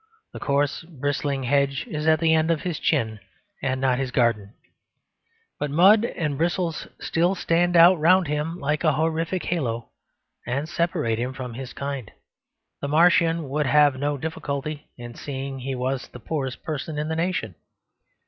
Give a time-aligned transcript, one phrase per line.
[0.33, 3.19] The coarse, bristling hedge is at the end of his chin,
[3.61, 4.55] and not of his garden.
[5.59, 9.89] But mud and bristles still stand out round him like a horrific halo,
[10.47, 12.11] and separate him from his kind.
[12.81, 17.15] The Martian would have no difficulty in seeing he was the poorest person in the
[17.15, 17.53] nation.